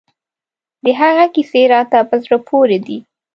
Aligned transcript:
د 0.83 0.85
هغه 1.01 1.25
کیسې 1.35 1.61
راته 1.73 1.99
په 2.09 2.15
زړه 2.23 2.37
پورې 2.49 2.77
دي. 2.85 2.97